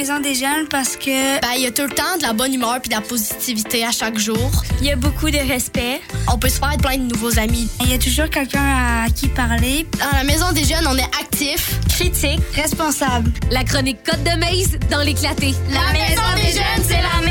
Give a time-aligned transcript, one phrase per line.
[0.00, 2.54] Maison des jeunes parce que Ben, il y a tout le temps de la bonne
[2.54, 4.50] humeur puis de la positivité à chaque jour.
[4.80, 6.00] il y a beaucoup de respect.
[6.26, 7.68] On peut se faire plein de nouveaux amis.
[7.82, 8.64] Il y a toujours quelqu'un
[9.04, 9.86] à qui parler.
[9.98, 11.78] Dans la maison des jeunes, on est actif.
[11.90, 13.30] Critique, responsable.
[13.50, 15.54] La chronique Côte de Maze dans l'éclaté.
[15.70, 17.29] La maison des jeunes, c'est la meilleure.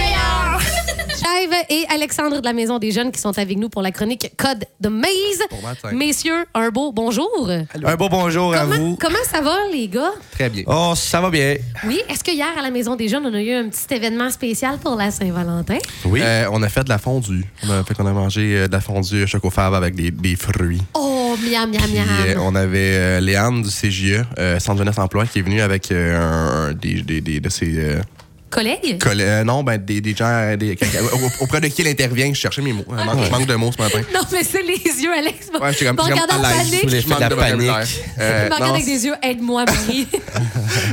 [1.70, 4.66] Et Alexandre de la Maison des Jeunes qui sont avec nous pour la chronique Code
[4.82, 5.10] de Maze.
[5.52, 5.92] Bon matin.
[5.94, 7.50] Messieurs, un beau bonjour.
[7.84, 8.96] Un beau bonjour à Comment, vous.
[9.00, 10.12] comment ça va, les gars?
[10.32, 10.64] Très bien.
[10.66, 11.56] Oh, ça va bien.
[11.86, 14.30] Oui, est-ce que hier, à la Maison des Jeunes, on a eu un petit événement
[14.32, 15.78] spécial pour la Saint-Valentin?
[16.06, 16.22] Oui.
[16.52, 17.46] on a fait de la fondue.
[17.64, 20.82] On a fait qu'on a mangé euh, de la fondue chocofave avec des, des fruits.
[20.96, 22.08] Oh, miam, miam, Puis, miam.
[22.28, 25.92] euh, on avait euh, Léane du CGE, euh, Centre Jeunesse Emploi, qui est venue avec
[25.92, 28.02] euh, un, un- des, des- des- de ses euh,
[28.50, 29.00] Collègues?
[29.06, 30.78] euh, non, ben, des, des gens euh, des-
[31.14, 32.30] au- auprès de qui elle intervient.
[32.34, 32.86] Je cherchais mes mots.
[32.90, 34.02] Je manque, je manque de mots ce matin.
[34.14, 35.48] Non, mais c'est les yeux, Alex.
[35.62, 36.90] Ouais, j'étais comme, Bon, j'étais regarde comme en panique.
[36.90, 37.70] Je manque la panique.
[38.20, 40.08] Euh, Il me avec des yeux, aide-moi, Marie.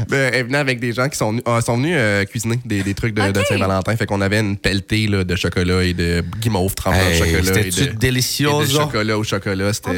[0.09, 2.83] Ben, elle venait avec des gens qui sont, venus- ah, sont venus euh, cuisiner des,
[2.83, 3.42] des trucs de, de.
[3.48, 3.97] Saint-Valentin.
[3.97, 7.62] Fait qu'on avait une pelletée là, de chocolat et de guimauve trempée Hey, chocolat.
[7.62, 8.73] de, délicieux, de ça?
[8.80, 9.73] chocolat au chocolat.
[9.73, 9.91] C'était.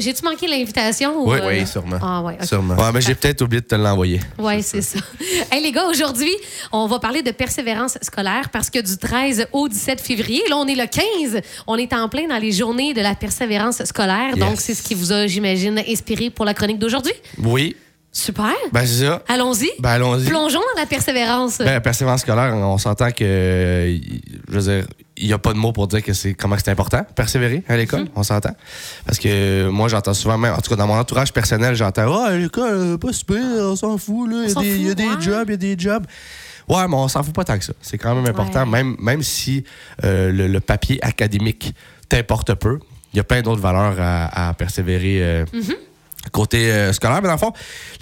[0.00, 1.22] J'ai-tu manqué l'invitation?
[1.24, 1.98] ou, Oui, euh, oui, sûrement.
[2.02, 2.46] Ah, ouais, ok.
[2.46, 2.76] Sûrement.
[2.76, 4.20] Ouais, mais j'ai peut-être oublié de te l'envoyer.
[4.38, 4.98] Oui, c'est ça.
[5.52, 6.32] Hey, les gars, aujourd'hui,
[6.70, 10.66] on va parler de persévérance scolaire parce que du 13 au 17 février, là, on
[10.66, 14.36] est le 15, on est en plein dans les journées de la persévérance scolaire.
[14.36, 17.12] Donc, c'est ce qui vous a, j'imagine, inspiré pour la chronique d'aujourd'hui.
[17.38, 17.76] Oui.
[18.12, 18.50] Super.
[18.72, 19.22] Ben, c'est ça.
[19.28, 19.70] Allons-y.
[19.78, 20.24] Ben, allons-y.
[20.24, 21.58] Plongeons dans la persévérance.
[21.58, 23.96] Ben, la persévérance scolaire, on s'entend que.
[24.48, 24.86] Je veux dire,
[25.16, 27.76] il n'y a pas de mots pour dire que c'est comment c'est important, persévérer à
[27.76, 28.50] l'école, on s'entend.
[29.06, 32.30] Parce que moi, j'entends souvent, même, en tout cas, dans mon entourage personnel, j'entends Ah,
[32.30, 34.42] à l'école, euh, pas super, on s'en fout, là.
[34.44, 35.20] Il y a des- il y a fout, des ouais.
[35.20, 36.04] jobs, il y a des jobs.
[36.70, 37.72] Ouais, mais on s'en fout pas tant que ça.
[37.82, 38.70] C'est quand même important, Ouais.
[38.82, 39.64] même, même si
[40.04, 41.74] euh, le, le papier académique
[42.08, 42.78] t'importe peu.
[43.12, 45.18] Il y a plein d'autres valeurs à, à persévérer.
[45.22, 45.44] euh,
[46.32, 47.52] Côté euh, scolaire, mais dans le fond,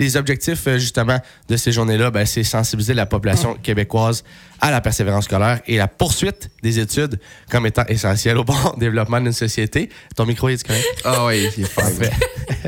[0.00, 4.24] les objectifs euh, justement de ces journées-là, ben, c'est sensibiliser la population québécoise
[4.60, 9.20] à la persévérance scolaire et la poursuite des études comme étant essentielle au bon développement
[9.20, 9.88] d'une société.
[10.16, 10.84] Ton micro est correct?
[11.04, 11.72] Ah oui, il est.
[11.72, 12.10] Parfait.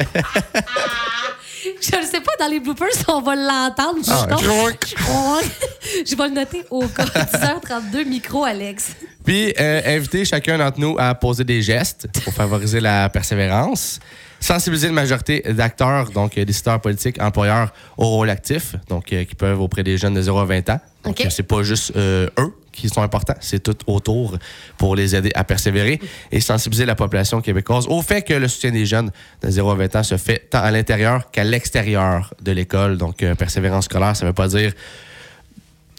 [1.80, 3.98] Je ne sais pas, dans les bloopers, si on va l'entendre.
[4.08, 4.38] Ah, Non.
[6.06, 8.91] Je vais le noter au cas 10h32, micro, Alex.
[9.24, 13.98] Puis, euh, inviter chacun d'entre nous à poser des gestes pour favoriser la persévérance.
[14.42, 19.34] Sensibiliser une majorité d'acteurs, donc euh, décideurs politiques, employeurs au rôle actif, donc euh, qui
[19.34, 20.80] peuvent auprès des jeunes de 0 à 20 ans.
[21.04, 21.26] Donc, OK.
[21.26, 24.36] euh, c'est pas juste euh, eux qui sont importants, c'est tout autour
[24.78, 26.00] pour les aider à persévérer
[26.31, 29.10] et sensibiliser la population québécoise au fait que le soutien des jeunes
[29.42, 32.97] de 0 à 20 ans se fait tant à l'intérieur qu'à l'extérieur de l'école.
[32.97, 34.72] Donc, euh, persévérance scolaire, ça veut pas dire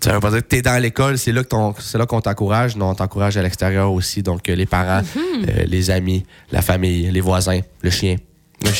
[0.03, 2.21] ça veut pas dire que t'es dans l'école, c'est là que ton- c'est là qu'on
[2.21, 2.75] t'encourage.
[2.75, 4.23] Non, on t'encourage à l'extérieur aussi.
[4.23, 5.03] Donc, euh, les parents,
[5.47, 8.15] euh, les amis, la famille, les voisins, le chien.
[8.63, 8.71] Le.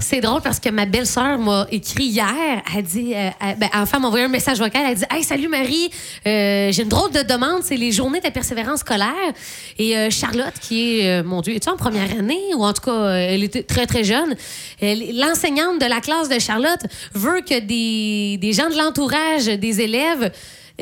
[0.00, 2.62] C'est drôle parce que ma belle-sœur m'a écrit hier.
[2.76, 4.82] Elle dit, euh, ben, enfin, m'a envoyé un message vocal.
[4.86, 5.90] Elle dit Hey, salut Marie,
[6.26, 7.62] Euh, j'ai une drôle de demande.
[7.62, 9.32] C'est les journées de persévérance scolaire.
[9.78, 12.40] Et euh, Charlotte, qui est, mon Dieu, es-tu en première année?
[12.56, 14.34] Ou en tout cas, elle était très, très jeune.
[14.80, 16.82] L'enseignante de la classe de Charlotte
[17.14, 20.30] veut que des gens de l'entourage des élèves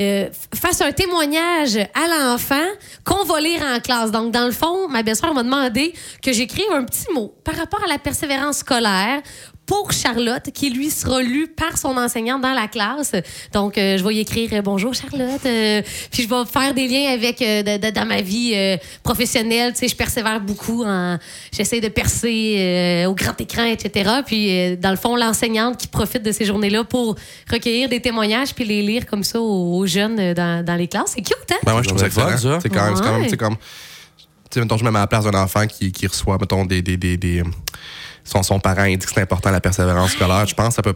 [0.01, 2.65] euh, fasse un témoignage à l'enfant
[3.03, 4.11] qu'on va lire en classe.
[4.11, 7.83] Donc, dans le fond, ma belle-sœur m'a demandé que j'écrive un petit mot par rapport
[7.83, 9.21] à la persévérance scolaire
[9.71, 13.13] pour Charlotte, qui lui sera lu par son enseignante dans la classe.
[13.53, 15.45] Donc, euh, je vais y écrire euh, Bonjour Charlotte.
[15.45, 18.75] euh, puis, je vais faire des liens avec euh, de- de- dans ma vie euh,
[19.01, 19.71] professionnelle.
[19.71, 20.83] Tu sais, je persévère beaucoup.
[20.83, 21.17] en
[21.53, 24.09] J'essaie de percer euh, au grand écran, etc.
[24.25, 27.15] Puis, euh, dans le fond, l'enseignante qui profite de ces journées-là pour
[27.49, 31.13] recueillir des témoignages puis les lire comme ça aux, aux jeunes dans, dans les classes.
[31.15, 31.55] C'est cute, hein?
[31.65, 32.59] Ben ouais, je trouve ça C'est fun, ça.
[32.61, 33.29] C'est quand même, c'est quand même, Ouais.
[33.29, 33.55] c'est comme.
[33.55, 36.65] Tu sais, mettons, je me mets à la place d'un enfant qui, qui reçoit, mettons,
[36.65, 36.81] des.
[36.81, 37.43] des, des, des-
[38.23, 40.45] son, son parent indique que c'est important la persévérance scolaire.
[40.45, 40.95] Je pense que ça peut.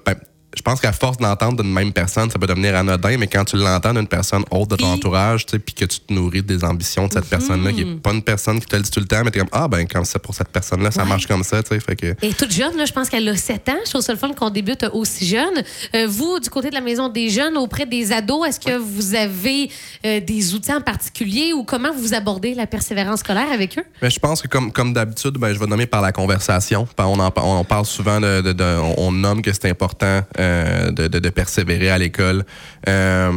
[0.55, 3.45] Ben, Je pense qu'à force d'entendre d'une même personne, ça peut devenir anodin, mais quand
[3.45, 6.13] tu l'entends d'une personne autre de ton Puis- entourage, tu sais, puis que tu te
[6.13, 8.91] nourris des ambitions de cette personne-là, qui est pas une personne qui te le dit
[8.91, 11.09] tout le temps, mais t'es comme, ah, ben, comme ça, pour cette personne-là, ça Ouais.
[11.09, 12.15] marche comme ça, tu sais, fait que.
[12.21, 13.75] Et toute jeune, là, je pense qu'elle a 7 ans.
[13.85, 15.63] Je trouve ça le fun qu'on débute aussi jeune.
[15.95, 19.15] Euh, vous, du côté de la Maison des Jeunes, auprès des ados, est-ce que vous
[19.15, 19.69] avez
[20.05, 23.83] euh, des outils en particulier ou comment vous abordez la persévérance scolaire avec eux?
[24.01, 26.87] Mais je pense que comme, comme d'habitude, ben, je vais nommer par la conversation.
[26.97, 30.21] Ben, On, en, on parle souvent de, de- de- on, on nomme que c'est important
[30.39, 30.44] euh,
[30.91, 32.45] de, de- de persévérer à l'école.
[32.87, 33.31] Euh,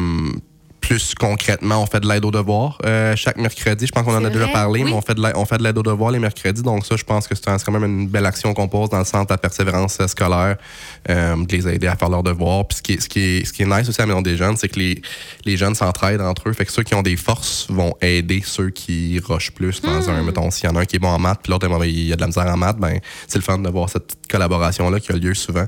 [0.81, 3.87] plus concrètement, on fait de l'aide aux devoirs euh, chaque mercredi.
[3.87, 4.91] Je pense qu'on en a déjà parlé, oui.
[4.91, 6.63] mais on fait de l'aide, on fait de l'aide aux devoirs les mercredis.
[6.63, 8.89] Donc ça, je pense que c'est, un- c'est quand même une belle action qu'on pose
[8.89, 10.57] dans le centre de la persévérance euh, scolaire,
[11.11, 12.67] euh, de les aider à faire leurs devoirs.
[12.69, 14.23] Puis ce qui est, ce qui est, ce qui est nice aussi à la Maison
[14.23, 15.03] des Jeunes, c'est que les,
[15.45, 16.53] les jeunes s'entraident entre eux.
[16.55, 20.11] Fait que ceux qui ont des forces vont aider ceux qui rushent plus dans Hmm.
[20.11, 22.05] un, mettons, s'il y en a un qui est bon en maths, puis l'autre, il
[22.07, 24.31] y a de la misère en maths, ben, c'est le fun de voir cette petite
[24.31, 25.67] collaboration-là qui a lieu souvent.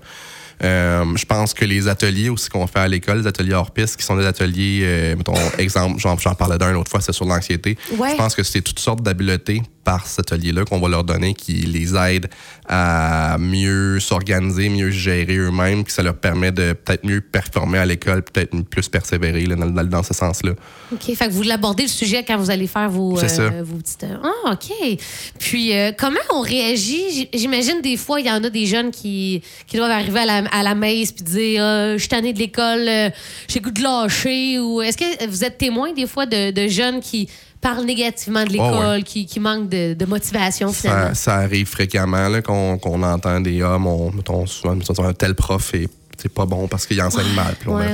[0.62, 3.96] Euh, je pense que les ateliers aussi qu'on fait à l'école, les ateliers hors piste,
[3.96, 7.24] qui sont des ateliers, euh, mettons, exemple, j'en, j'en parlais d'un l'autre fois, c'est sur
[7.24, 7.78] l'anxiété.
[7.96, 8.10] Ouais.
[8.10, 11.54] Je pense que c'est toutes sortes d'habiletés par cet atelier-là qu'on va leur donner qui
[11.54, 12.28] les aide
[12.68, 17.86] à mieux s'organiser, mieux gérer eux-mêmes, puis ça leur permet de peut-être mieux performer à
[17.86, 20.52] l'école, peut-être plus persévérer là, dans, ce sens-là.
[20.92, 21.14] OK.
[21.14, 23.50] Fait que vous l'abordez le sujet quand vous allez faire vos, ça.
[23.62, 24.06] vos petites.
[24.22, 24.98] Ah, OK.
[25.38, 27.28] Puis, euh, comment on réagit?
[27.32, 30.36] J'imagine des fois, il y en a des jeunes qui, qui doivent arriver à la,
[30.52, 33.10] à la messe puis dire euh, Je suis tanné de l'école, euh,
[33.48, 34.58] j'ai goût de lâcher.
[34.58, 37.28] Ou est-ce que vous êtes témoin des fois de, de jeunes qui
[37.60, 39.02] parlent négativement de l'école, Oh, ouais.
[39.02, 41.08] qui, qui manquent de, de motivation finalement?
[41.08, 45.12] Ça, ça arrive fréquemment là, qu'on, qu'on entend des hommes, on, mettons, souvent, mettons, un
[45.12, 45.88] tel prof est
[46.20, 47.54] c'est pas bon parce qu'il enseigne mal.
[47.58, 47.86] Puis on Ouais,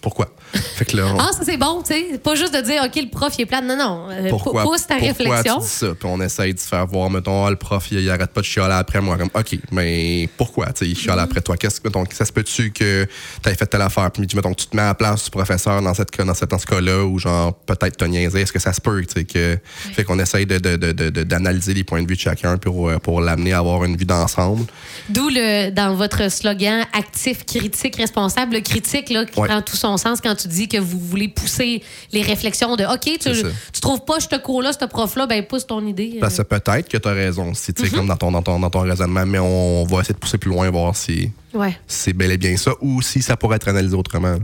[0.00, 0.28] pourquoi?
[0.76, 2.18] Fait que là, on- Ah, ça c'est bon, tu sais.
[2.18, 3.64] Pas juste de dire, OK, le prof, il est plate.
[3.64, 4.06] Non, non.
[4.10, 5.56] Euh, pourquoi, pousse ta pourquoi réflexion.
[5.56, 5.86] tu dis ça?
[5.98, 8.40] Puis on essaye de se faire voir, mettons, ah, le prof, il, il arrête pas
[8.40, 9.16] de chialer après moi.
[9.18, 10.66] Comme, OK, mais pourquoi?
[10.66, 11.22] Tu sais, il chiale Mm-hmm.
[11.22, 11.56] après toi?
[11.56, 13.06] Qu'est-ce que, mettons, ça se peut-tu que
[13.42, 14.10] tu fait telle affaire?
[14.10, 16.58] Puis, mettons, tu te mets à la place du professeur dans, cette, dans, cette, dans
[16.58, 18.40] ce cas-là, ou genre, peut-être t'as niaisé.
[18.42, 19.02] Est-ce que ça se peut?
[19.04, 19.58] Tu sais, que,
[19.92, 22.88] fait qu'on essaye de, de, de, de- d'analyser les points de vue de chacun pour,
[22.88, 24.66] euh, pour l'amener à avoir une vie d'ensemble?
[25.08, 29.48] D'où le dans votre slogan actif, critique, responsable, le critique là, qui Ouais.
[29.48, 31.82] prend tout son sens quand tu dis que vous voulez pousser
[32.12, 33.30] les réflexions de OK, tu,
[33.72, 36.18] tu trouves pas ce cours-là, ce prof-là, ben pousse ton idée.
[36.20, 36.58] Parce que euh.
[36.58, 38.80] peut-être que tu as raison, si, tu sais, comme dans ton, dans, ton, dans ton
[38.80, 41.78] raisonnement, mais on, va essayer de pousser plus loin, voir si, Ouais.
[41.86, 44.36] c'est bel et bien ça ou si ça pourrait être analysé autrement.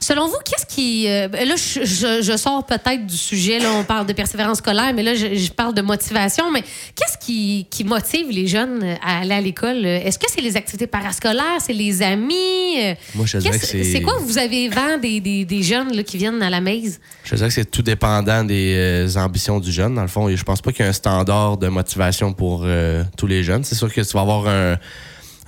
[0.00, 1.08] Selon vous, qu'est-ce qui.
[1.08, 4.58] euh, ben là, je, je- je sors peut-être du sujet, là, on parle de persévérance
[4.58, 6.50] scolaire, mais là, je, je parle de motivation.
[6.52, 9.84] Mais qu'est-ce qui, qui motive les jeunes à aller à l'école?
[9.84, 11.58] Est-ce que c'est les activités parascolaires?
[11.60, 12.76] C'est les amis?
[13.14, 15.62] Moi, je te dirais qu'est-ce- que c'est- C'est quoi vous avez vent des, des, des
[15.62, 17.00] jeunes là, qui viennent à la maise?
[17.24, 19.94] Je te dirais que c'est tout dépendant des euh, ambitions du jeune.
[19.94, 22.62] Dans le fond, Et je pense pas qu'il y ait un standard de motivation pour
[22.64, 23.64] euh, tous les jeunes.
[23.64, 24.76] C'est sûr que tu vas avoir un,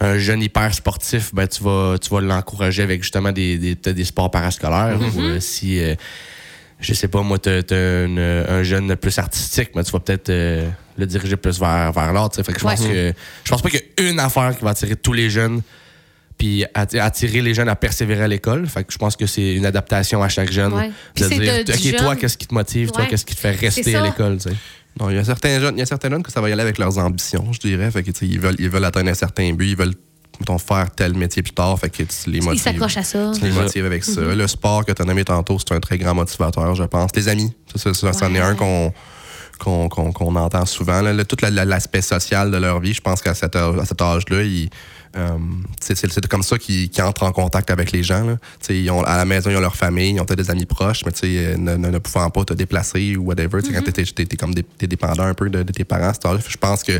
[0.00, 3.96] un jeune hyper sportif, ben, tu vas, tu vas l'encourager avec justement des, des, peut-être
[3.96, 4.98] des sports parascolaires.
[5.00, 5.94] Ou euh, si, euh,
[6.80, 10.68] je sais pas, moi, tu un jeune plus artistique, mais tu vas peut-être euh,
[10.98, 12.30] le diriger plus vers, vers l'art.
[12.34, 12.88] Fait que je pense Ouais.
[12.88, 13.12] que
[13.44, 15.62] je pense pas qu'il y a une affaire qui va attirer tous les jeunes
[16.36, 18.66] puis atti- attirer les jeunes à persévérer à l'école.
[18.66, 20.72] Fait que je pense que c'est une adaptation à chaque jeune.
[20.72, 20.90] Ouais.
[21.16, 22.90] De c'est dire, de- OK, toi, qu'est-ce qui te motive?
[22.90, 24.38] Toi, qu'est-ce qui te fait rester à l'école?
[25.00, 26.52] Non, il y a certains jeunes, il y a certains jeunes que ça va y
[26.52, 27.90] aller avec leurs ambitions, je dirais.
[27.90, 29.94] Fait que, ils veulent, ils veulent atteindre un certain but, ils veulent
[30.40, 31.78] mettons, faire tel métier plus tard.
[31.78, 32.62] Fait que tu les Ils motives.
[32.62, 33.32] s'accrochent à ça.
[33.34, 34.20] Tu les motives avec ça.
[34.20, 37.10] Le sport que tu as nommé tantôt, c'est un très grand motivateur, je pense.
[37.16, 38.92] Les amis, ça, ça, ça, c'en est un qu'on
[40.36, 41.00] entend souvent.
[41.02, 44.42] Là, Le- tout la- la- l'aspect social de leur vie, je pense qu'à cet âge-là,
[44.42, 44.68] ils,
[45.16, 45.38] euh,
[45.80, 48.24] c'est comme ça qu'ils entrent en contact avec les gens.
[48.24, 48.36] Là.
[48.64, 50.66] Tu Ils ont, à la maison, ils ont leur famille, ils ont peut-être des amis
[50.66, 53.72] proches, mais tu sais, euh, ne, ne, ne pouvant pas te déplacer ou whatever, tu
[53.72, 56.12] quand t'es- t'es t'es comme t'es dépendant un peu de, de tes parents.
[56.48, 56.98] Je pense que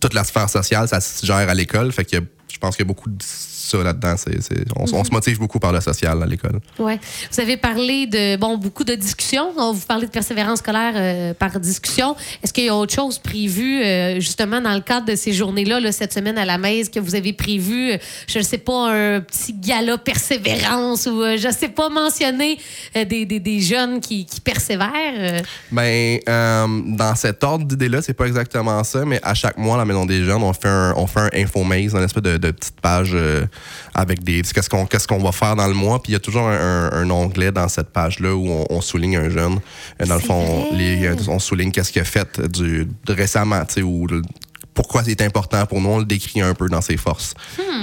[0.00, 1.92] toute la sphère sociale, ça se gère à l'école.
[1.92, 2.16] Fait que
[2.52, 4.14] je pense qu'il y a beaucoup de ça là-dedans.
[4.16, 6.60] C'est- c'est- on, on se motive beaucoup par le social à l'école.
[6.78, 7.00] Ouais.
[7.32, 9.48] Vous avez parlé de bon beaucoup de discussions.
[9.58, 12.14] On vous parlez de persévérance scolaire euh, par discussion.
[12.42, 15.80] Est-ce qu'il y a autre chose prévu euh, justement dans le cadre de ces journées-là,
[15.80, 17.98] là, cette semaine à la messe, que vous avez prévu, euh,
[18.28, 22.58] je ne sais pas, un petit gala persévérance ou euh, je ne sais pas mentionner
[22.94, 25.42] des, des, des jeunes qui, qui persévèrent?
[25.72, 29.84] Ben, dans cet ordre d'idée-là, c'est pas exactement ça, mais à chaque mois, à la
[29.84, 32.80] Maison des Jeunes, on fait un, on fait un infomaze, une espèce de, de petite
[32.80, 33.46] page euh,
[33.94, 34.42] avec des.
[34.42, 36.90] Qu'est-ce qu'on qu'est-ce qu'on va faire dans le mois, puis il y a toujours un,
[36.90, 39.58] un- un onglet dans cette page-là où on, on souligne un jeune.
[40.00, 43.64] Euh, Dans le fond, les, euh, on souligne qu'est-ce qu'il a fait du, de récemment,
[43.64, 44.06] tu sais, ou
[44.76, 47.34] pourquoi c'est important pour nous, on le décrit un peu dans ses forces.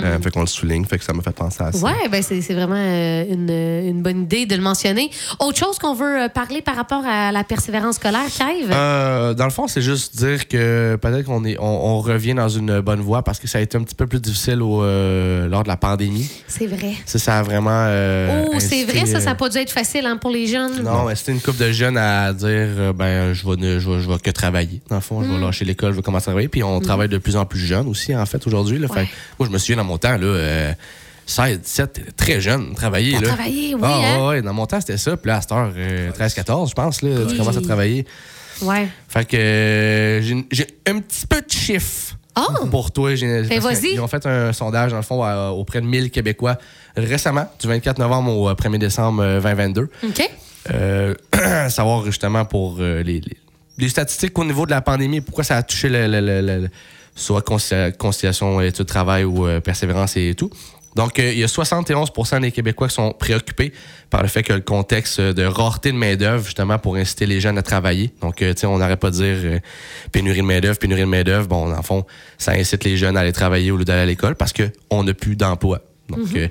[0.03, 1.85] Euh, fait qu'on le souligne, fait que ça me fait penser à ça.
[1.85, 3.49] Ouais, ben c'est c'est vraiment euh, une,
[3.89, 5.09] une bonne idée de le mentionner.
[5.39, 8.71] Autre chose qu'on veut euh, parler par rapport à la persévérance scolaire, Clive?
[8.71, 12.49] Euh, dans le fond, c'est juste dire que peut-être qu'on est, on, on revient dans
[12.49, 15.47] une bonne voie parce que ça a été un petit peu plus difficile au, euh,
[15.47, 16.29] lors de la pandémie.
[16.47, 16.93] C'est vrai.
[17.05, 17.71] Ça, ça a vraiment.
[17.87, 20.83] euh, oh, c'est vrai, ça, ça n'a pas dû être facile hein, pour les jeunes.
[20.83, 23.99] Non, mais c'était une couple de jeunes à dire ben je vais, ne- je vais,
[23.99, 24.81] je vais que travailler.
[24.89, 26.47] Dans le fond, je vais lâcher l'école, je vais commencer à travailler.
[26.49, 28.79] Puis on travaille de plus en plus jeune aussi, en fait, aujourd'hui.
[28.87, 29.07] Fait
[29.39, 30.73] moi, je me souviens dans mon temps, là, euh,
[31.25, 33.13] 16, 17, très jeune, travailler.
[33.19, 33.29] Là.
[33.29, 34.27] travailler, oui, Ah, hein?
[34.27, 35.15] ouais, dans mon temps, c'était ça.
[35.17, 38.05] Puis là, à cette heure, euh, 13, 14, je pense, là, tu commences à travailler.
[38.61, 38.87] Ouais.
[39.07, 40.21] Fait que euh,
[40.51, 42.65] j'ai un petit peu de chiffres Oh!
[42.67, 43.13] pour toi.
[43.15, 43.61] J'ai- Ben.
[43.83, 46.57] Ils ont fait un sondage, dans le fond, auprès de 1000 Québécois
[46.97, 49.89] récemment, du 24 novembre au euh, 1er décembre euh, 2022.
[50.03, 50.29] OK.
[50.73, 51.13] Euh,
[51.69, 53.37] savoir justement pour euh, les, les-
[53.77, 56.61] les statistiques au niveau de la pandémie, pourquoi ça a touché le, le- le- le-
[56.63, 56.69] le-
[57.15, 60.49] soit conci- conciliation, études, travail ou euh, persévérance et tout.
[60.95, 63.73] Donc, euh, il y a 71% des Québécois qui sont préoccupés
[64.11, 67.41] par le fait que le contexte euh, de rareté de main-d'œuvre, justement, pour inciter les
[67.41, 68.11] jeunes à travailler.
[68.21, 69.59] Donc, euh, tu sais, on n'arrête pas de dire euh,
[70.11, 71.47] pénurie de main-d'œuvre, pénurie de main-d'œuvre.
[71.47, 72.05] Bon, dans le fond,
[72.37, 75.13] ça incite les jeunes à aller travailler au lieu d'aller à l'école parce qu'on n'a
[75.15, 75.79] plus d'emploi.
[76.09, 76.47] Donc, euh,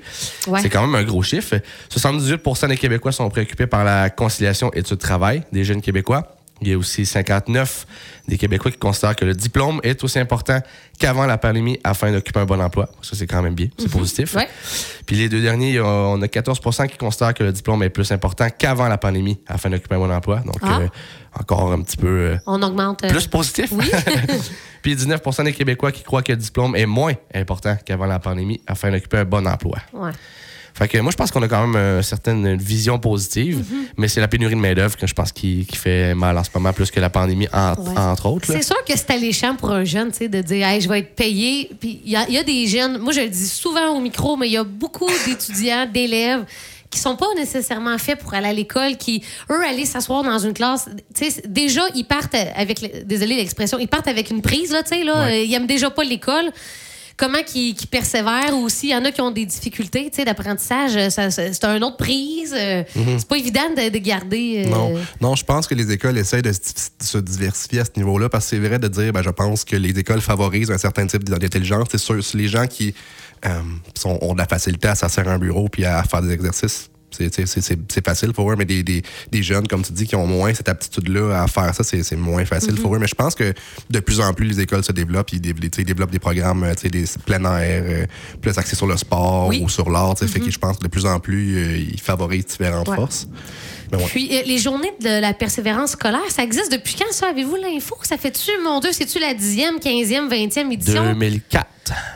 [0.47, 0.59] Ouais.
[0.61, 1.55] c'est quand même un gros chiffre.
[1.89, 6.35] 78% des Québécois sont préoccupés par la conciliation études-travail des jeunes Québécois.
[6.65, 7.85] Il y a aussi 59
[8.27, 10.59] des Québécois qui considèrent que le diplôme est aussi important
[10.97, 12.89] qu'avant la pandémie afin d'occuper un bon emploi.
[13.01, 13.67] Ça, c'est quand même bien.
[13.77, 14.33] C'est positif.
[14.35, 14.47] Ouais.
[15.05, 18.11] Puis les deux derniers, a- on a 14% qui considèrent que le diplôme est plus
[18.11, 20.39] important qu'avant la pandémie afin d'occuper un bon emploi.
[20.39, 20.79] Donc, Ah.
[20.81, 20.87] euh,
[21.39, 23.03] encore un petit peu euh, On augmente.
[23.03, 23.69] euh, plus positif.
[23.73, 23.89] Oui.
[24.81, 28.61] Puis 19% des Québécois qui croient que le diplôme est moins important qu'avant la pandémie
[28.67, 29.79] afin d'occuper un bon emploi.
[29.93, 30.11] ouais.
[30.75, 33.87] Fait que moi, je pense qu'on a quand même euh, certaine vision positive, Mm-hmm.
[33.97, 36.49] mais c'est la pénurie de main-d'œuvre que je pense qui, qui fait mal en ce
[36.55, 37.97] moment plus que la pandémie, en- Ouais.
[37.97, 38.47] entre autres.
[38.51, 40.99] C'est sûr que c'est alléchant pour un jeune, tu sais, de dire, hey, je vais
[40.99, 41.69] être payé.
[41.79, 43.99] Puis il y, a- il y a des jeunes, moi je le dis souvent au
[44.01, 46.43] micro, mais il y a beaucoup d'étudiants, d'élèves
[46.89, 50.53] qui sont pas nécessairement faits pour aller à l'école, qui, eux, aller s'asseoir dans une
[50.53, 50.87] classe.
[51.47, 55.23] Déjà, ils partent avec, désolé l'expression, ils partent avec une prise, là, tu sais, là.
[55.25, 55.47] Ouais.
[55.47, 56.51] Ils aiment déjà pas l'école.
[57.15, 61.09] Comment qu'ils qu'ils persévèrent ou s'il y en a qui ont des difficultés d'apprentissage, euh,
[61.29, 62.53] c'est un autre prise.
[62.57, 62.83] euh,
[63.17, 64.63] C'est pas évident de, de garder.
[64.65, 68.29] euh, Non, non, je pense que les écoles essayent de, se diversifier à ce niveau-là
[68.29, 71.05] parce que c'est vrai de dire, ben, je pense que les écoles favorisent un certain
[71.05, 71.87] type d'intelligence.
[71.91, 72.93] C'est sûr, les gens qui
[73.45, 73.59] euh,
[73.95, 76.89] sont, ont de la facilité à s'asseoir à un bureau puis à faire des exercices.
[77.13, 79.01] C'est- facile pour eux, mais des, des,
[79.31, 82.43] des jeunes, comme tu dis, qui ont moins cette aptitude-là à faire ça, c'est moins
[82.45, 82.99] facile pour eux.
[82.99, 83.53] Mais je pense que
[83.89, 85.31] de plus en plus, les écoles se développent.
[85.33, 88.05] Ils, ils développent des programmes euh, des plein air, euh,
[88.41, 89.61] plus axés sur le sport Oui.
[89.63, 90.15] ou sur l'art.
[90.15, 92.87] tu sais, Fait que je pense que de plus en plus, euh, ils favorisent différentes
[92.89, 92.95] Ouais.
[92.95, 93.27] forces.
[93.97, 94.05] Ouais.
[94.07, 97.27] Puis euh, les journées de la persévérance scolaire, ça existe depuis quand ça?
[97.29, 97.95] Avez-vous l'info?
[98.03, 101.03] Ça fait-tu, mon Dieu, c'est-tu la 10e, 15e, 20e édition?
[101.13, 101.67] 2004.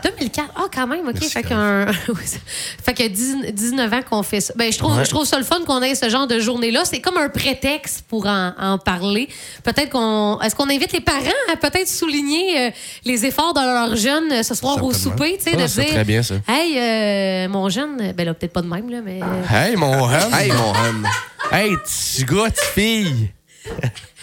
[0.03, 0.47] 2004.
[0.55, 1.13] Ah, quand même, OK.
[1.15, 1.87] Merci, Fait, qu'un...
[2.85, 4.53] fait que 10 19 ans qu'on fait ça.
[4.55, 5.03] Ben, je, trouve, Ouais.
[5.03, 6.85] je trouve ça le fun qu'on ait ce genre de journée-là.
[6.85, 9.27] C'est comme un prétexte pour en, en parler.
[9.63, 10.39] Peut-être qu'on.
[10.41, 11.19] Est-ce qu'on invite les parents
[11.51, 12.71] à peut-être souligner euh,
[13.03, 15.81] les efforts de leurs jeunes euh, ce soir au souper, tu sais, Ah, de c'est
[15.83, 15.93] dire.
[15.93, 16.35] très bien, ça.
[16.47, 19.19] Hey, euh, mon jeune, ben là, peut-être pas de même, là, mais.
[19.53, 20.11] Hey, mon hum!
[20.33, 21.05] Hey, mon hum!
[21.51, 23.29] Hey, petit gars, petite fille!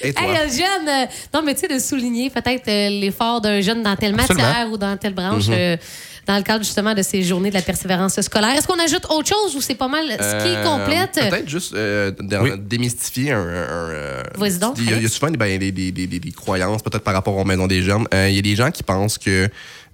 [0.02, 0.22] Et toi?
[0.24, 0.88] Hey, un jeune!
[0.88, 4.38] euh, non, mais tu sais, de souligner peut-être euh, l'effort d'un jeune dans telle matière
[4.46, 4.72] Absolument.
[4.72, 5.76] ou dans telle branche, euh,
[6.26, 8.50] dans le cadre justement de ces journées de la persévérance scolaire.
[8.56, 11.12] Est-ce qu'on ajoute autre chose ou c'est pas mal ce qui Euh, complète?
[11.30, 12.12] Peut-être juste euh,
[12.42, 12.50] Oui.
[12.58, 13.38] démystifier un.
[13.40, 15.12] un- Vas-y donc, Il y, a- il y a Alex.
[15.12, 18.06] souvent des, ben, des, des- des- des- croyances, peut-être par rapport aux maisons des jeunes.
[18.12, 19.48] Euh, il y a des gens qui pensent que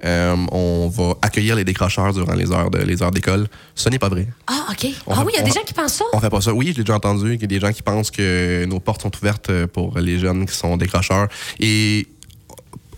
[0.04, 3.46] euh, on va accueillir les décrocheurs durant les heures de les heures d'école.
[3.74, 4.26] Ce n'est pas vrai.
[4.46, 4.86] Ah, OK.
[5.06, 6.04] On ah oui, il y a des gens qui pensent ça.
[6.12, 6.52] On fait pas ça.
[6.52, 7.34] Oui, je l'ai déjà entendu.
[7.34, 10.46] Il y a des gens qui pensent que nos portes sont ouvertes pour les jeunes
[10.46, 11.28] qui sont décrocheurs.
[11.58, 12.06] Et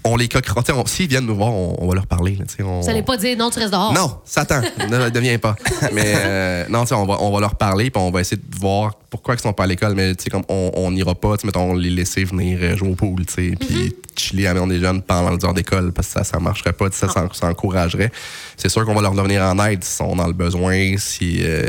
[0.05, 0.63] on les coquera.
[0.75, 2.37] On- S'ils viennent nous voir, on, on va leur parler.
[2.37, 3.93] là, on- Vous n'allez pas dire non, tu restes dehors.
[3.93, 5.55] non, Satan, ne deviens pas.
[5.93, 8.37] Mais euh, non, tu sais, on va, on va leur parler, puis on va essayer
[8.37, 9.95] de voir pourquoi ils sont pas à l'école.
[9.95, 12.95] Mais tu sais, comme on on n'ira pas, mettons, les laisser venir euh, jouer au
[12.95, 16.09] pool, tu sais, puis chiller à la maison des jeunes pendant les heures d'école, parce
[16.09, 18.11] que ça, ça marcherait pas, ça, s'en- ça encouragerait.
[18.57, 21.41] C'est sûr qu'on va leur venir en aide s'ils sont dans le besoin, si.
[21.43, 21.69] euh,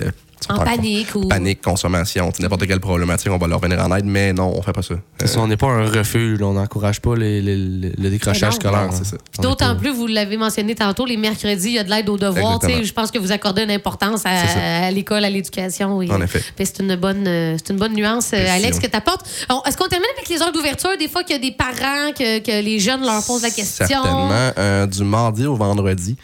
[0.50, 4.34] En panique ou- Panique, consommation, n'importe quelle problématique, on va leur venir en aide, mais
[4.34, 4.96] non, on fait pas ça.
[5.38, 8.90] On n'est pas un refuge, on n'encourage pas les- les- les- le décrochage scolaire.
[8.92, 12.10] Est D'autant pas- plus, vous l'avez mentionné tantôt, les mercredis, il y a de l'aide
[12.10, 12.60] aux devoirs.
[12.64, 15.98] Je pense que vous accordez une importance à, l'école, à l'éducation.
[15.98, 16.10] oui.
[16.12, 16.42] En effet.
[16.58, 18.46] C'est une bonne, euh, c'est une bonne nuance, euh.
[18.50, 19.26] Alex, que tu apportes.
[19.66, 20.92] Est-ce qu'on termine avec les heures d'ouverture?
[20.98, 23.86] Des fois qu'il y a des parents, que, que les jeunes leur posent la question.
[23.86, 24.30] Certainement.
[24.58, 26.16] Euh, du mardi au vendredi,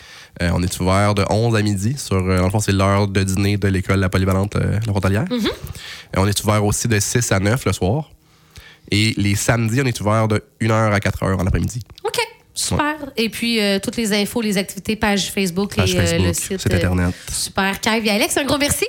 [0.42, 1.96] euh, on est ouvert de 11 à midi.
[1.98, 4.92] Sur, euh, dans le fond, c'est l'heure de dîner de l'école La Polyvalente euh, La
[4.92, 5.26] Frontalière.
[5.26, 5.52] Mm-hmm.
[6.16, 8.10] Et on est ouvert aussi de 6 à 9 le soir.
[8.92, 11.82] Et les samedis, on est ouvert de 1h à 4h en après-midi.
[12.04, 12.20] OK.
[12.60, 12.96] Super.
[13.16, 16.60] Et puis, euh, toutes les infos, les activités, page Facebook Page et euh, le Facebook,
[16.60, 17.16] site Internet.
[17.32, 17.80] Super.
[17.80, 18.86] Kev et Alex, un gros merci.